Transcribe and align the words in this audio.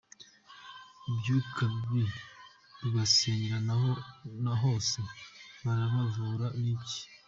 Imyuka 1.09 1.63
mibi 1.75 2.05
babasengere 2.79 3.57
nahose 4.43 4.99
barabavura 5.63 6.47
iki?. 6.73 7.01